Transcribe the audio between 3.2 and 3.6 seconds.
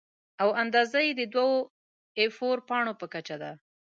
ده.